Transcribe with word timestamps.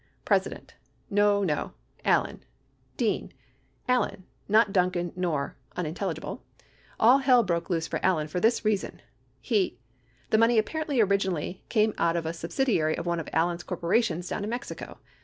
President. 0.25 0.73
No, 1.11 1.43
no. 1.43 1.73
Allen 2.03 2.41
Dean. 2.97 3.31
Allen, 3.87 4.23
not 4.49 4.73
Duncan 4.73 5.13
nor. 5.15 5.55
All 6.99 7.17
hell 7.19 7.43
broke 7.43 7.69
loose 7.69 7.85
for 7.87 7.99
Allen 8.03 8.27
for 8.27 8.39
this 8.39 8.65
reason: 8.65 9.03
He— 9.41 9.77
the 10.31 10.39
money 10.39 10.59
appar 10.59 10.83
ently 10.85 11.05
originally 11.07 11.63
came 11.69 11.93
out 11.99 12.15
of 12.15 12.25
a 12.25 12.33
subsidiary 12.33 12.97
of 12.97 13.05
one 13.05 13.19
of 13.19 13.29
Allen's 13.31 13.61
cor 13.61 13.77
porations 13.77 14.27
down 14.27 14.43
in 14.43 14.49
Mexico. 14.49 14.97